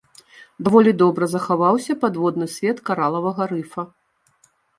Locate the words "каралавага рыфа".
2.89-3.87